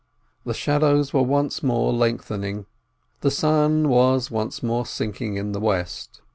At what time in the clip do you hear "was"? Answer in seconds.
3.87-4.31